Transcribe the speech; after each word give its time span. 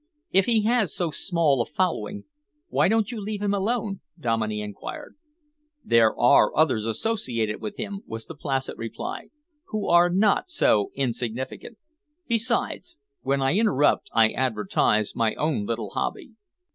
"If 0.31 0.47
he 0.47 0.63
has 0.63 0.95
so 0.95 1.11
small 1.11 1.61
a 1.61 1.65
following, 1.67 2.23
why 2.69 2.87
don't 2.87 3.11
you 3.11 3.21
leave 3.21 3.39
him 3.43 3.53
alone?" 3.53 3.99
Dominey 4.19 4.59
enquired. 4.59 5.13
"There 5.85 6.19
are 6.19 6.57
others 6.57 6.85
associated 6.87 7.61
with 7.61 7.77
him," 7.77 8.01
was 8.07 8.25
the 8.25 8.33
placid 8.33 8.79
reply, 8.79 9.29
"who 9.65 9.87
are 9.87 10.09
not 10.09 10.49
so 10.49 10.89
insignificant. 10.95 11.77
Besides, 12.27 12.97
when 13.21 13.43
I 13.43 13.55
interrupt 13.59 14.09
I 14.11 14.29
advertise 14.31 15.15
my 15.15 15.35
own 15.35 15.67
little 15.67 15.91
hobby." 15.91 16.31